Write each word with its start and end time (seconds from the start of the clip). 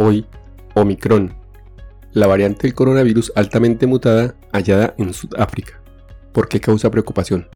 Hoy, 0.00 0.24
Omicron, 0.76 1.34
la 2.12 2.28
variante 2.28 2.68
del 2.68 2.74
coronavirus 2.74 3.32
altamente 3.34 3.84
mutada 3.88 4.36
hallada 4.52 4.94
en 4.96 5.12
Sudáfrica. 5.12 5.82
¿Por 6.32 6.46
qué 6.46 6.60
causa 6.60 6.88
preocupación? 6.88 7.48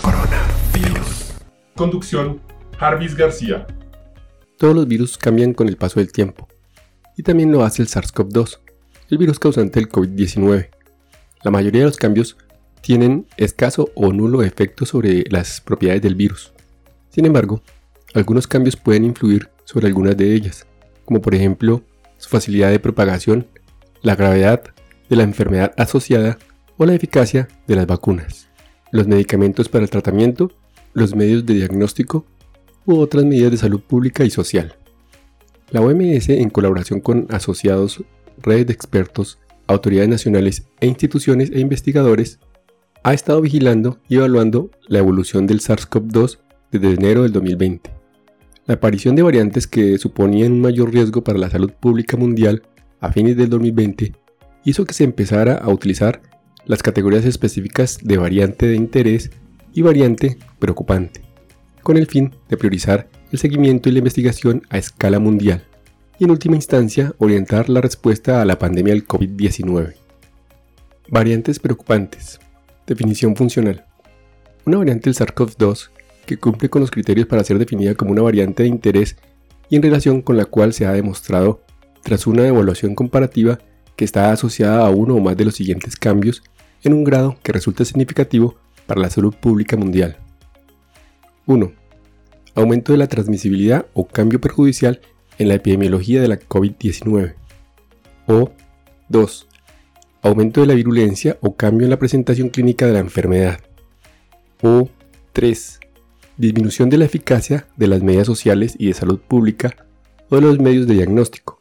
Coronavirus. 0.00 1.34
Conducción, 1.74 2.40
Jarvis 2.78 3.16
García. 3.16 3.66
Todos 4.56 4.76
los 4.76 4.86
virus 4.86 5.18
cambian 5.18 5.54
con 5.54 5.66
el 5.66 5.76
paso 5.76 5.98
del 5.98 6.12
tiempo. 6.12 6.46
Y 7.16 7.24
también 7.24 7.50
lo 7.50 7.64
hace 7.64 7.82
el 7.82 7.88
SARS-CoV-2, 7.88 8.60
el 9.10 9.18
virus 9.18 9.40
causante 9.40 9.80
del 9.80 9.88
COVID-19. 9.88 10.70
La 11.42 11.50
mayoría 11.50 11.80
de 11.80 11.86
los 11.88 11.96
cambios 11.96 12.36
tienen 12.84 13.26
escaso 13.38 13.90
o 13.94 14.12
nulo 14.12 14.42
efecto 14.42 14.84
sobre 14.84 15.24
las 15.30 15.62
propiedades 15.62 16.02
del 16.02 16.16
virus. 16.16 16.52
Sin 17.08 17.24
embargo, 17.24 17.62
algunos 18.12 18.46
cambios 18.46 18.76
pueden 18.76 19.06
influir 19.06 19.48
sobre 19.64 19.86
algunas 19.86 20.18
de 20.18 20.34
ellas, 20.34 20.66
como 21.06 21.22
por 21.22 21.34
ejemplo 21.34 21.82
su 22.18 22.28
facilidad 22.28 22.70
de 22.70 22.78
propagación, 22.78 23.46
la 24.02 24.16
gravedad 24.16 24.64
de 25.08 25.16
la 25.16 25.22
enfermedad 25.22 25.72
asociada 25.78 26.38
o 26.76 26.84
la 26.84 26.92
eficacia 26.92 27.48
de 27.66 27.74
las 27.74 27.86
vacunas, 27.86 28.48
los 28.90 29.06
medicamentos 29.06 29.70
para 29.70 29.84
el 29.84 29.90
tratamiento, 29.90 30.52
los 30.92 31.14
medios 31.14 31.46
de 31.46 31.54
diagnóstico 31.54 32.26
u 32.84 32.98
otras 32.98 33.24
medidas 33.24 33.52
de 33.52 33.56
salud 33.56 33.80
pública 33.80 34.24
y 34.24 34.30
social. 34.30 34.76
La 35.70 35.80
OMS, 35.80 36.28
en 36.28 36.50
colaboración 36.50 37.00
con 37.00 37.28
asociados, 37.30 38.04
redes 38.42 38.66
de 38.66 38.74
expertos, 38.74 39.38
autoridades 39.68 40.10
nacionales 40.10 40.64
e 40.80 40.86
instituciones 40.86 41.50
e 41.50 41.60
investigadores, 41.60 42.40
ha 43.04 43.12
estado 43.12 43.42
vigilando 43.42 43.98
y 44.08 44.16
evaluando 44.16 44.70
la 44.88 44.98
evolución 44.98 45.46
del 45.46 45.60
SARS-CoV-2 45.60 46.38
desde 46.72 46.94
enero 46.94 47.22
del 47.22 47.32
2020. 47.32 47.90
La 48.64 48.76
aparición 48.76 49.14
de 49.14 49.22
variantes 49.22 49.66
que 49.66 49.98
suponían 49.98 50.52
un 50.52 50.62
mayor 50.62 50.90
riesgo 50.90 51.22
para 51.22 51.38
la 51.38 51.50
salud 51.50 51.70
pública 51.70 52.16
mundial 52.16 52.62
a 53.00 53.12
fines 53.12 53.36
del 53.36 53.50
2020 53.50 54.14
hizo 54.64 54.86
que 54.86 54.94
se 54.94 55.04
empezara 55.04 55.56
a 55.58 55.68
utilizar 55.68 56.22
las 56.64 56.82
categorías 56.82 57.26
específicas 57.26 57.98
de 58.02 58.16
variante 58.16 58.66
de 58.66 58.76
interés 58.76 59.30
y 59.74 59.82
variante 59.82 60.38
preocupante, 60.58 61.20
con 61.82 61.98
el 61.98 62.06
fin 62.06 62.34
de 62.48 62.56
priorizar 62.56 63.10
el 63.30 63.38
seguimiento 63.38 63.90
y 63.90 63.92
la 63.92 63.98
investigación 63.98 64.62
a 64.70 64.78
escala 64.78 65.18
mundial 65.18 65.62
y 66.18 66.24
en 66.24 66.30
última 66.30 66.56
instancia 66.56 67.12
orientar 67.18 67.68
la 67.68 67.82
respuesta 67.82 68.40
a 68.40 68.46
la 68.46 68.58
pandemia 68.58 68.94
del 68.94 69.06
COVID-19. 69.06 69.94
Variantes 71.10 71.58
preocupantes. 71.58 72.40
Definición 72.86 73.34
funcional. 73.34 73.86
Una 74.66 74.78
variante 74.78 75.08
del 75.10 75.16
SARS-CoV-2 75.16 75.88
que 76.26 76.36
cumple 76.36 76.68
con 76.68 76.82
los 76.82 76.90
criterios 76.90 77.26
para 77.26 77.42
ser 77.42 77.58
definida 77.58 77.94
como 77.94 78.12
una 78.12 78.22
variante 78.22 78.62
de 78.62 78.68
interés 78.68 79.16
y 79.70 79.76
en 79.76 79.82
relación 79.82 80.20
con 80.20 80.36
la 80.36 80.44
cual 80.44 80.74
se 80.74 80.84
ha 80.84 80.92
demostrado, 80.92 81.62
tras 82.02 82.26
una 82.26 82.46
evaluación 82.46 82.94
comparativa, 82.94 83.58
que 83.96 84.04
está 84.04 84.30
asociada 84.32 84.86
a 84.86 84.90
uno 84.90 85.14
o 85.14 85.20
más 85.20 85.36
de 85.36 85.46
los 85.46 85.54
siguientes 85.54 85.96
cambios 85.96 86.42
en 86.82 86.92
un 86.92 87.04
grado 87.04 87.38
que 87.42 87.52
resulta 87.52 87.84
significativo 87.84 88.56
para 88.86 89.00
la 89.00 89.08
salud 89.08 89.34
pública 89.34 89.76
mundial. 89.76 90.18
1. 91.46 91.72
Aumento 92.54 92.92
de 92.92 92.98
la 92.98 93.06
transmisibilidad 93.06 93.86
o 93.94 94.06
cambio 94.06 94.40
perjudicial 94.40 95.00
en 95.38 95.48
la 95.48 95.54
epidemiología 95.54 96.20
de 96.20 96.28
la 96.28 96.38
COVID-19. 96.38 97.34
O 98.26 98.52
2 99.08 99.48
aumento 100.28 100.62
de 100.62 100.66
la 100.66 100.74
virulencia 100.74 101.36
o 101.42 101.54
cambio 101.54 101.84
en 101.84 101.90
la 101.90 101.98
presentación 101.98 102.48
clínica 102.48 102.86
de 102.86 102.94
la 102.94 103.00
enfermedad. 103.00 103.60
O 104.62 104.88
3. 105.34 105.80
Disminución 106.38 106.88
de 106.88 106.96
la 106.96 107.04
eficacia 107.04 107.66
de 107.76 107.88
las 107.88 108.02
medidas 108.02 108.26
sociales 108.26 108.74
y 108.78 108.86
de 108.86 108.94
salud 108.94 109.20
pública 109.20 109.76
o 110.30 110.36
de 110.36 110.42
los 110.42 110.58
medios 110.58 110.86
de 110.86 110.94
diagnóstico, 110.94 111.60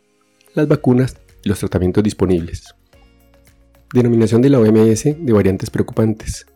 las 0.55 0.67
vacunas 0.69 1.17
y 1.43 1.49
los 1.49 1.59
tratamientos 1.59 2.03
disponibles. 2.05 2.73
Denominación 3.93 4.41
de 4.41 4.49
la 4.49 4.59
OMS 4.59 5.03
de 5.03 5.33
variantes 5.33 5.69
preocupantes. 5.69 6.47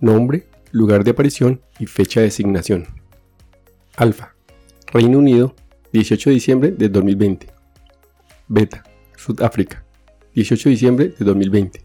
Nombre, 0.00 0.48
lugar 0.72 1.04
de 1.04 1.12
aparición 1.12 1.62
y 1.78 1.86
fecha 1.86 2.20
de 2.20 2.26
asignación. 2.26 2.88
Alfa. 3.96 4.34
Reino 4.92 5.18
Unido, 5.18 5.54
18 5.92 6.30
de 6.30 6.34
diciembre 6.34 6.70
de 6.72 6.88
2020. 6.88 7.46
Beta. 8.48 8.82
Sudáfrica. 9.16 9.85
18 10.36 10.68
de 10.68 10.70
diciembre 10.70 11.14
de 11.18 11.24
2020. 11.24 11.80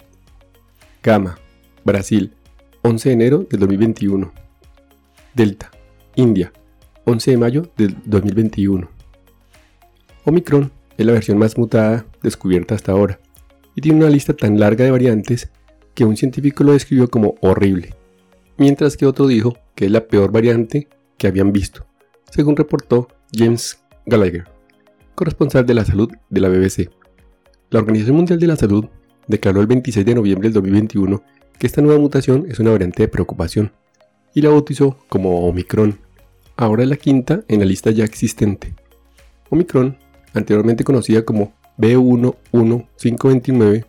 Gamma, 1.02 1.40
Brasil, 1.86 2.34
11 2.82 3.08
de 3.08 3.14
enero 3.14 3.48
de 3.50 3.58
2021. 3.58 4.30
Delta, 5.34 5.72
India, 6.16 6.52
11 7.06 7.32
de 7.32 7.38
mayo 7.38 7.72
de 7.78 7.96
2021. 8.04 8.90
Omicron 10.26 10.70
es 10.98 11.06
la 11.06 11.14
versión 11.14 11.38
más 11.38 11.58
mutada 11.58 12.06
descubierta 12.22 12.76
hasta 12.76 12.92
ahora 12.92 13.22
y 13.74 13.80
tiene 13.80 14.00
una 14.00 14.10
lista 14.10 14.34
tan 14.34 14.60
larga 14.60 14.84
de 14.84 14.92
variantes 14.92 15.50
que 15.94 16.04
un 16.04 16.18
científico 16.18 16.66
lo 16.66 16.74
describió 16.74 17.10
como 17.10 17.36
horrible, 17.40 17.96
mientras 18.58 18.98
que 18.98 19.06
otro 19.06 19.28
dijo 19.28 19.58
que 19.76 19.86
es 19.86 19.92
la 19.92 20.08
peor 20.08 20.34
variante 20.34 20.90
que 21.18 21.28
habían 21.28 21.54
visto, 21.54 21.86
según 22.30 22.58
reportó 22.58 23.08
James 23.32 23.82
Gallagher, 24.06 24.44
corresponsal 25.16 25.66
de 25.66 25.74
la 25.74 25.86
salud 25.86 26.12
de 26.30 26.42
la 26.42 26.50
BBC. 26.50 26.90
La 27.72 27.80
Organización 27.80 28.18
Mundial 28.18 28.38
de 28.38 28.48
la 28.48 28.58
Salud 28.58 28.86
declaró 29.28 29.62
el 29.62 29.68
26 29.68 30.06
de 30.06 30.16
noviembre 30.16 30.50
del 30.50 30.56
2021 30.56 31.24
que 31.58 31.68
esta 31.68 31.82
nueva 31.82 32.02
mutación 32.02 32.46
es 32.50 32.60
una 32.60 32.72
variante 32.72 33.04
de 33.04 33.08
preocupación 33.08 33.72
y 34.36 34.42
la 34.42 34.50
bautizó 34.50 34.98
como 35.08 35.48
Omicron. 35.48 35.98
Ahora 36.58 36.86
la 36.86 36.98
quinta 36.98 37.46
en 37.48 37.62
la 37.62 37.66
lista 37.66 37.90
ya 37.92 38.04
existente. 38.04 38.76
Omicron, 39.50 39.98
anteriormente 40.34 40.84
conocida 40.84 41.24
como 41.24 41.54
B11529, 41.78 43.86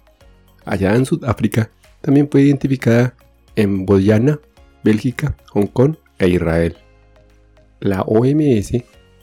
allá 0.64 0.94
en 0.94 1.04
Sudáfrica, 1.04 1.72
también 2.02 2.28
fue 2.30 2.42
identificada 2.42 3.16
en 3.56 3.84
Botswana, 3.84 4.38
Bélgica, 4.84 5.36
Hong 5.50 5.66
Kong 5.66 5.96
e 6.20 6.28
Israel. 6.28 6.76
La 7.80 8.02
OMS 8.02 8.74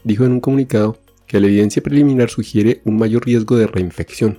dijo 0.04 0.26
en 0.26 0.32
un 0.32 0.40
comunicado 0.40 0.98
que 1.26 1.40
la 1.40 1.46
evidencia 1.46 1.82
preliminar 1.82 2.28
sugiere 2.28 2.82
un 2.84 2.98
mayor 2.98 3.24
riesgo 3.24 3.56
de 3.56 3.66
reinfección, 3.66 4.38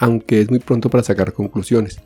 aunque 0.00 0.40
es 0.40 0.50
muy 0.50 0.58
pronto 0.58 0.88
para 0.88 1.04
sacar 1.04 1.32
conclusiones, 1.34 2.00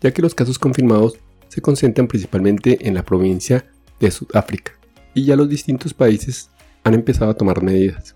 ya 0.00 0.12
que 0.12 0.22
los 0.22 0.34
casos 0.34 0.58
confirmados 0.58 1.18
se 1.48 1.60
concentran 1.60 2.06
principalmente 2.06 2.88
en 2.88 2.94
la 2.94 3.04
provincia 3.04 3.66
de 4.00 4.10
Sudáfrica 4.12 4.72
y 5.12 5.24
ya 5.24 5.36
los 5.36 5.48
distintos 5.48 5.92
países 5.92 6.50
han 6.84 6.94
empezado 6.94 7.32
a 7.32 7.36
tomar 7.36 7.62
medidas. 7.62 8.14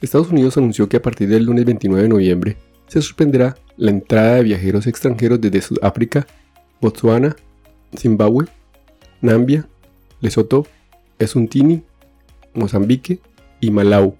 Estados 0.00 0.30
Unidos 0.30 0.56
anunció 0.56 0.88
que 0.88 0.98
a 0.98 1.02
partir 1.02 1.28
del 1.28 1.44
lunes 1.44 1.64
29 1.64 2.04
de 2.04 2.08
noviembre 2.08 2.56
se 2.86 3.02
suspenderá 3.02 3.56
la 3.76 3.90
entrada 3.90 4.36
de 4.36 4.44
viajeros 4.44 4.86
extranjeros 4.86 5.40
desde 5.40 5.60
Sudáfrica, 5.60 6.26
Botswana, 6.80 7.34
Zimbabue, 7.96 8.46
Nambia, 9.20 9.66
Lesoto, 10.20 10.66
Eswatini, 11.18 11.82
Mozambique 12.54 13.18
y 13.60 13.70
Malawi 13.72 14.12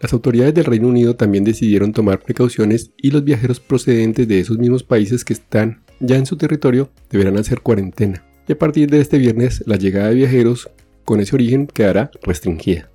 las 0.00 0.12
autoridades 0.12 0.54
del 0.54 0.66
Reino 0.66 0.88
Unido 0.88 1.16
también 1.16 1.44
decidieron 1.44 1.92
tomar 1.92 2.20
precauciones 2.20 2.92
y 2.98 3.10
los 3.10 3.24
viajeros 3.24 3.60
procedentes 3.60 4.28
de 4.28 4.40
esos 4.40 4.58
mismos 4.58 4.82
países 4.82 5.24
que 5.24 5.32
están 5.32 5.82
ya 6.00 6.16
en 6.16 6.26
su 6.26 6.36
territorio 6.36 6.90
deberán 7.10 7.38
hacer 7.38 7.62
cuarentena. 7.62 8.22
Y 8.46 8.52
a 8.52 8.58
partir 8.58 8.90
de 8.90 9.00
este 9.00 9.18
viernes 9.18 9.62
la 9.66 9.76
llegada 9.76 10.08
de 10.08 10.16
viajeros 10.16 10.70
con 11.04 11.20
ese 11.20 11.34
origen 11.34 11.66
quedará 11.66 12.10
restringida. 12.22 12.90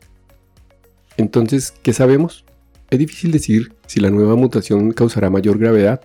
Entonces, 1.17 1.73
¿qué 1.81 1.93
sabemos? 1.93 2.45
Es 2.89 2.99
difícil 2.99 3.31
decir 3.31 3.73
si 3.87 3.99
la 3.99 4.09
nueva 4.09 4.35
mutación 4.35 4.91
causará 4.91 5.29
mayor 5.29 5.57
gravedad, 5.57 6.01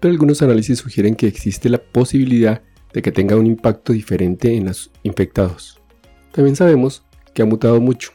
pero 0.00 0.12
algunos 0.12 0.40
análisis 0.40 0.78
sugieren 0.78 1.14
que 1.14 1.26
existe 1.26 1.68
la 1.68 1.78
posibilidad 1.78 2.62
de 2.92 3.02
que 3.02 3.12
tenga 3.12 3.36
un 3.36 3.46
impacto 3.46 3.92
diferente 3.92 4.54
en 4.54 4.66
los 4.66 4.90
infectados. 5.02 5.80
También 6.32 6.56
sabemos 6.56 7.04
que 7.34 7.42
ha 7.42 7.46
mutado 7.46 7.80
mucho, 7.80 8.12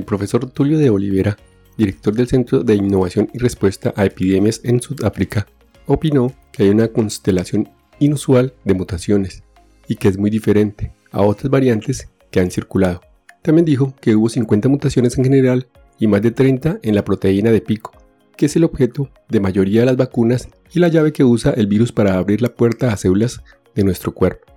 el 0.00 0.04
profesor 0.04 0.48
Tulio 0.50 0.78
de 0.78 0.90
Olivera, 0.90 1.36
director 1.76 2.14
del 2.14 2.28
Centro 2.28 2.62
de 2.62 2.74
Innovación 2.74 3.28
y 3.32 3.38
Respuesta 3.38 3.92
a 3.96 4.04
Epidemias 4.04 4.60
en 4.64 4.80
Sudáfrica, 4.80 5.46
opinó 5.86 6.32
que 6.52 6.64
hay 6.64 6.68
una 6.70 6.88
constelación 6.88 7.68
inusual 7.98 8.54
de 8.64 8.74
mutaciones 8.74 9.42
y 9.88 9.96
que 9.96 10.08
es 10.08 10.18
muy 10.18 10.30
diferente 10.30 10.92
a 11.10 11.22
otras 11.22 11.50
variantes 11.50 12.08
que 12.30 12.40
han 12.40 12.50
circulado. 12.50 13.00
También 13.42 13.64
dijo 13.64 13.94
que 14.00 14.16
hubo 14.16 14.28
50 14.28 14.68
mutaciones 14.68 15.16
en 15.16 15.24
general 15.24 15.68
y 15.98 16.06
más 16.06 16.22
de 16.22 16.30
30 16.30 16.80
en 16.82 16.94
la 16.94 17.04
proteína 17.04 17.50
de 17.50 17.60
pico, 17.60 17.92
que 18.36 18.46
es 18.46 18.56
el 18.56 18.64
objeto 18.64 19.08
de 19.28 19.40
mayoría 19.40 19.80
de 19.80 19.86
las 19.86 19.96
vacunas 19.96 20.48
y 20.72 20.80
la 20.80 20.88
llave 20.88 21.12
que 21.12 21.24
usa 21.24 21.52
el 21.52 21.66
virus 21.66 21.92
para 21.92 22.18
abrir 22.18 22.42
la 22.42 22.54
puerta 22.54 22.92
a 22.92 22.96
células 22.96 23.40
de 23.74 23.84
nuestro 23.84 24.12
cuerpo. 24.12 24.52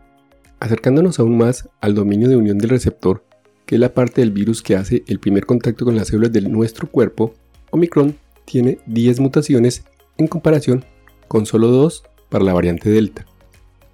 Acercándonos 0.60 1.20
aún 1.20 1.38
más 1.38 1.70
al 1.80 1.96
dominio 1.96 2.28
de 2.28 2.36
unión 2.36 2.58
del 2.58 2.72
receptor, 2.72 3.24
que 3.70 3.76
es 3.76 3.80
la 3.80 3.94
parte 3.94 4.22
del 4.22 4.32
virus 4.32 4.64
que 4.64 4.76
hace 4.76 5.04
el 5.06 5.20
primer 5.20 5.46
contacto 5.46 5.86
con 5.86 5.96
las 5.96 6.08
células 6.08 6.34
de 6.34 6.42
nuestro 6.42 6.90
cuerpo, 6.90 7.36
Omicron 7.70 8.18
tiene 8.44 8.80
10 8.88 9.20
mutaciones 9.20 9.84
en 10.18 10.26
comparación 10.26 10.86
con 11.28 11.46
solo 11.46 11.68
2 11.68 12.02
para 12.30 12.44
la 12.44 12.54
variante 12.54 12.90
Delta. 12.90 13.28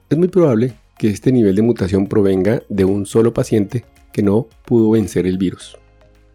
Es 0.09 0.17
muy 0.17 0.29
probable 0.29 0.75
que 0.97 1.09
este 1.09 1.33
nivel 1.33 1.57
de 1.57 1.61
mutación 1.61 2.07
provenga 2.07 2.63
de 2.69 2.85
un 2.85 3.05
solo 3.05 3.33
paciente 3.33 3.83
que 4.13 4.23
no 4.23 4.47
pudo 4.65 4.91
vencer 4.91 5.27
el 5.27 5.37
virus. 5.37 5.77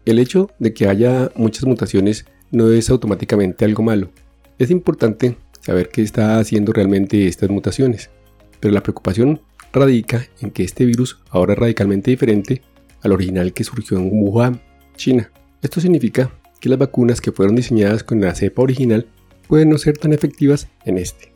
El 0.05 0.19
hecho 0.19 0.51
de 0.59 0.75
que 0.75 0.87
haya 0.87 1.31
muchas 1.35 1.65
mutaciones 1.65 2.27
no 2.51 2.69
es 2.69 2.91
automáticamente 2.91 3.65
algo 3.65 3.81
malo. 3.81 4.11
Es 4.59 4.69
importante 4.69 5.35
saber 5.61 5.89
qué 5.89 6.03
está 6.03 6.37
haciendo 6.37 6.73
realmente 6.73 7.25
estas 7.25 7.49
mutaciones, 7.49 8.11
pero 8.59 8.71
la 8.71 8.83
preocupación 8.83 9.41
radica 9.73 10.27
en 10.41 10.51
que 10.51 10.63
este 10.63 10.85
virus 10.85 11.17
ahora 11.31 11.55
radicalmente 11.55 12.11
diferente 12.11 12.61
al 13.01 13.11
original 13.11 13.53
que 13.53 13.63
surgió 13.63 13.97
en 13.97 14.09
Wuhan, 14.11 14.61
China. 14.95 15.31
Esto 15.61 15.81
significa 15.81 16.31
que 16.59 16.69
las 16.69 16.79
vacunas 16.79 17.21
que 17.21 17.31
fueron 17.31 17.55
diseñadas 17.55 18.03
con 18.03 18.21
la 18.21 18.35
cepa 18.35 18.61
original 18.61 19.07
pueden 19.47 19.69
no 19.69 19.77
ser 19.77 19.97
tan 19.97 20.13
efectivas 20.13 20.67
en 20.85 20.97
este. 20.97 21.33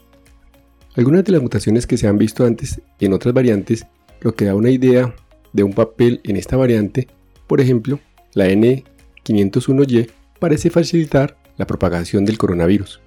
Algunas 0.96 1.26
de 1.26 1.34
las 1.34 1.42
mutaciones 1.42 1.88
que 1.88 1.98
se 1.98 2.08
han 2.08 2.18
visto 2.18 2.46
antes 2.46 2.82
en 3.00 3.14
otras 3.14 3.34
variantes, 3.34 3.86
lo 4.22 4.34
que 4.34 4.46
da 4.46 4.56
una 4.56 4.70
idea 4.70 5.14
de 5.52 5.64
un 5.64 5.74
papel 5.74 6.22
en 6.24 6.38
esta 6.38 6.56
variante, 6.56 7.08
por 7.48 7.60
ejemplo, 7.60 8.00
la 8.34 8.48
N501Y 8.48 10.10
parece 10.40 10.70
facilitar 10.70 11.38
la 11.58 11.68
propagación 11.68 12.26
del 12.26 12.38
coronavirus. 12.38 13.02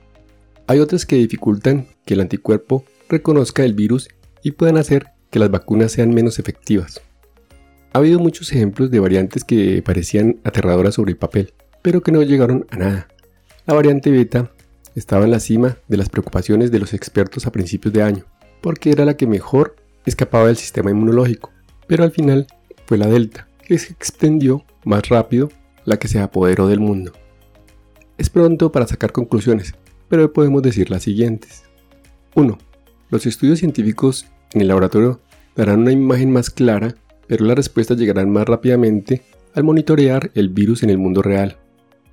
Hay 0.66 0.80
otras 0.80 1.06
que 1.06 1.16
dificultan 1.16 1.86
que 2.04 2.14
el 2.14 2.20
anticuerpo 2.20 2.84
reconozca 3.08 3.64
el 3.64 3.72
virus 3.72 4.08
y 4.42 4.52
puedan 4.52 4.76
hacer 4.76 5.06
que 5.30 5.38
las 5.38 5.50
vacunas 5.50 5.92
sean 5.92 6.12
menos 6.12 6.38
efectivas. 6.38 7.00
Ha 7.92 7.98
habido 7.98 8.18
muchos 8.18 8.52
ejemplos 8.52 8.90
de 8.90 9.00
variantes 9.00 9.44
que 9.44 9.82
parecían 9.82 10.40
aterradoras 10.44 10.94
sobre 10.94 11.12
el 11.12 11.16
papel, 11.16 11.54
pero 11.82 12.02
que 12.02 12.12
no 12.12 12.22
llegaron 12.22 12.66
a 12.70 12.76
nada. 12.76 13.08
La 13.66 13.74
variante 13.74 14.10
beta 14.10 14.50
estaba 14.94 15.24
en 15.24 15.30
la 15.30 15.40
cima 15.40 15.78
de 15.88 15.96
las 15.96 16.08
preocupaciones 16.08 16.70
de 16.70 16.80
los 16.80 16.92
expertos 16.92 17.46
a 17.46 17.52
principios 17.52 17.94
de 17.94 18.02
año, 18.02 18.24
porque 18.60 18.90
era 18.90 19.04
la 19.04 19.16
que 19.16 19.26
mejor 19.26 19.76
escapaba 20.04 20.46
del 20.46 20.56
sistema 20.56 20.90
inmunológico, 20.90 21.50
pero 21.86 22.04
al 22.04 22.10
final 22.10 22.46
fue 22.86 22.98
la 22.98 23.06
delta, 23.06 23.48
que 23.62 23.78
se 23.78 23.92
extendió 23.92 24.64
más 24.84 25.08
rápido, 25.08 25.50
la 25.84 25.98
que 25.98 26.08
se 26.08 26.18
apoderó 26.18 26.68
del 26.68 26.80
mundo. 26.80 27.12
Es 28.18 28.30
pronto 28.30 28.72
para 28.72 28.86
sacar 28.86 29.12
conclusiones, 29.12 29.74
pero 30.08 30.32
podemos 30.32 30.62
decir 30.62 30.90
las 30.90 31.02
siguientes. 31.02 31.62
1. 32.34 32.58
Los 33.10 33.26
estudios 33.26 33.60
científicos 33.60 34.26
en 34.52 34.60
el 34.60 34.68
laboratorio 34.68 35.20
darán 35.56 35.80
una 35.80 35.92
imagen 35.92 36.30
más 36.32 36.50
clara, 36.50 36.94
pero 37.28 37.44
las 37.44 37.56
respuestas 37.56 37.98
llegarán 37.98 38.30
más 38.30 38.46
rápidamente 38.46 39.22
al 39.54 39.64
monitorear 39.64 40.30
el 40.34 40.48
virus 40.48 40.82
en 40.82 40.90
el 40.90 40.98
mundo 40.98 41.22
real. 41.22 41.58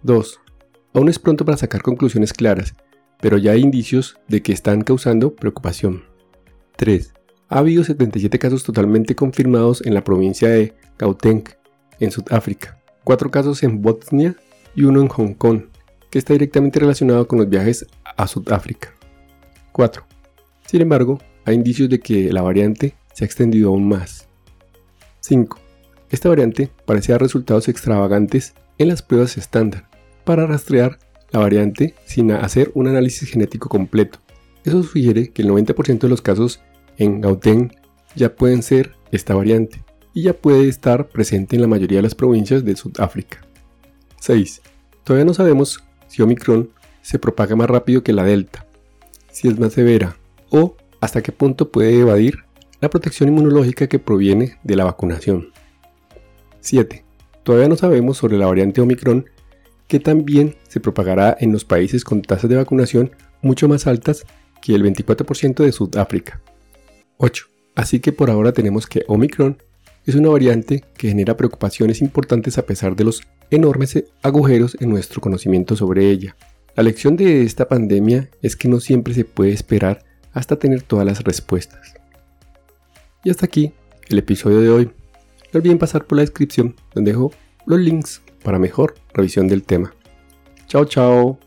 2. 0.03 0.39
Aún 0.93 1.09
es 1.09 1.17
pronto 1.17 1.45
para 1.45 1.57
sacar 1.57 1.81
conclusiones 1.81 2.33
claras, 2.33 2.75
pero 3.21 3.37
ya 3.37 3.53
hay 3.53 3.61
indicios 3.61 4.17
de 4.27 4.41
que 4.41 4.53
están 4.53 4.81
causando 4.81 5.35
preocupación. 5.35 6.03
3. 6.75 7.13
Ha 7.49 7.59
habido 7.59 7.83
77 7.83 8.37
casos 8.39 8.63
totalmente 8.63 9.15
confirmados 9.15 9.85
en 9.85 9.93
la 9.93 10.03
provincia 10.03 10.49
de 10.49 10.73
Gauteng, 10.97 11.43
en 11.99 12.11
Sudáfrica, 12.11 12.81
4 13.03 13.31
casos 13.31 13.63
en 13.63 13.81
Bosnia 13.81 14.35
y 14.75 14.83
uno 14.83 15.01
en 15.01 15.07
Hong 15.07 15.33
Kong, 15.33 15.63
que 16.09 16.19
está 16.19 16.33
directamente 16.33 16.79
relacionado 16.79 17.27
con 17.27 17.39
los 17.39 17.49
viajes 17.49 17.85
a 18.03 18.27
Sudáfrica. 18.27 18.93
4. 19.71 20.05
Sin 20.65 20.81
embargo, 20.81 21.19
hay 21.45 21.55
indicios 21.55 21.89
de 21.89 21.99
que 21.99 22.31
la 22.33 22.41
variante 22.41 22.95
se 23.13 23.23
ha 23.23 23.27
extendido 23.27 23.69
aún 23.69 23.87
más. 23.87 24.27
5. 25.25 25.57
Esta 26.11 26.29
variante 26.29 26.69
parece 26.85 27.11
dar 27.11 27.21
resultados 27.21 27.67
extravagantes 27.67 28.53
en 28.77 28.89
las 28.89 29.01
pruebas 29.01 29.37
estándar 29.37 29.89
para 30.23 30.45
rastrear 30.45 30.99
la 31.31 31.39
variante 31.39 31.95
sin 32.05 32.31
hacer 32.31 32.71
un 32.75 32.87
análisis 32.87 33.27
genético 33.29 33.67
completo. 33.67 34.19
Eso 34.63 34.83
sugiere 34.83 35.31
que 35.31 35.41
el 35.41 35.49
90% 35.49 35.99
de 35.99 36.09
los 36.09 36.21
casos 36.21 36.61
en 36.97 37.21
Gauteng 37.21 37.71
ya 38.15 38.35
pueden 38.35 38.61
ser 38.61 38.93
esta 39.11 39.33
variante 39.33 39.83
y 40.13 40.23
ya 40.23 40.33
puede 40.33 40.67
estar 40.67 41.07
presente 41.07 41.55
en 41.55 41.63
la 41.63 41.67
mayoría 41.67 41.97
de 41.97 42.03
las 42.03 42.15
provincias 42.15 42.63
de 42.63 42.75
Sudáfrica. 42.75 43.41
6. 44.21 44.61
Todavía 45.03 45.25
no 45.25 45.33
sabemos 45.33 45.83
si 46.07 46.21
Omicron 46.21 46.69
se 47.01 47.17
propaga 47.17 47.55
más 47.55 47.69
rápido 47.69 48.03
que 48.03 48.13
la 48.13 48.23
Delta, 48.23 48.67
si 49.31 49.47
es 49.47 49.57
más 49.57 49.73
severa 49.73 50.17
o 50.51 50.75
hasta 51.01 51.23
qué 51.23 51.31
punto 51.31 51.71
puede 51.71 51.99
evadir 51.99 52.44
la 52.85 52.89
protección 52.91 53.29
inmunológica 53.29 53.87
que 53.87 53.97
proviene 53.97 54.59
de 54.63 54.75
la 54.75 54.83
vacunación. 54.83 55.47
7. 56.59 57.03
Todavía 57.41 57.67
no 57.67 57.75
sabemos 57.75 58.17
sobre 58.17 58.37
la 58.37 58.45
variante 58.45 58.79
Omicron 58.79 59.25
que 59.87 59.99
también 59.99 60.55
se 60.67 60.79
propagará 60.79 61.35
en 61.39 61.51
los 61.51 61.65
países 61.65 62.03
con 62.03 62.21
tasas 62.21 62.47
de 62.47 62.57
vacunación 62.57 63.09
mucho 63.41 63.67
más 63.67 63.87
altas 63.87 64.23
que 64.61 64.75
el 64.75 64.83
24% 64.83 65.63
de 65.63 65.71
Sudáfrica. 65.71 66.41
8. 67.17 67.47
Así 67.73 67.99
que 67.99 68.11
por 68.11 68.29
ahora 68.29 68.51
tenemos 68.51 68.85
que 68.85 69.03
Omicron 69.07 69.57
es 70.05 70.13
una 70.13 70.29
variante 70.29 70.83
que 70.95 71.07
genera 71.07 71.35
preocupaciones 71.37 72.01
importantes 72.01 72.59
a 72.59 72.67
pesar 72.67 72.95
de 72.95 73.05
los 73.05 73.23
enormes 73.49 74.03
agujeros 74.21 74.77
en 74.79 74.91
nuestro 74.91 75.21
conocimiento 75.21 75.75
sobre 75.75 76.11
ella. 76.11 76.35
La 76.75 76.83
lección 76.83 77.15
de 77.15 77.41
esta 77.41 77.67
pandemia 77.67 78.29
es 78.43 78.55
que 78.55 78.67
no 78.67 78.79
siempre 78.79 79.15
se 79.15 79.25
puede 79.25 79.53
esperar 79.53 80.03
hasta 80.33 80.57
tener 80.57 80.83
todas 80.83 81.07
las 81.07 81.23
respuestas. 81.23 81.95
Y 83.25 83.31
hasta 83.31 83.47
aquí 83.47 83.73
el 84.07 84.19
episodio 84.19 84.61
de 84.61 84.69
hoy. 84.69 84.85
No 85.51 85.57
olviden 85.57 85.79
pasar 85.79 86.05
por 86.05 86.17
la 86.17 86.21
descripción 86.21 86.75
donde 86.93 87.11
dejo 87.11 87.31
los 87.65 87.79
links 87.79 88.21
para 88.43 88.59
mejor 88.59 88.93
revisión 89.13 89.47
del 89.47 89.63
tema. 89.63 89.93
Chao, 90.67 90.85
chao. 90.85 91.44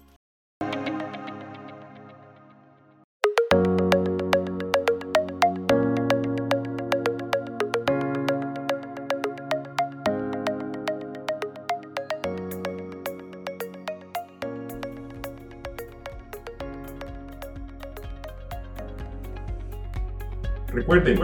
Recuerden, 20.73 21.19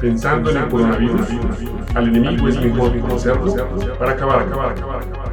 pensando 0.00 0.50
en 0.50 0.56
el 0.56 0.68
coronavirus, 0.68 1.26
al 1.94 2.08
enemigo 2.08 2.48
es 2.48 2.60
mejor 2.60 2.98
conocerlo 3.00 3.54
para 3.98 4.12
acabar, 4.12 4.42
acabar, 4.42 4.70
acabar, 4.70 5.02
acabar. 5.02 5.27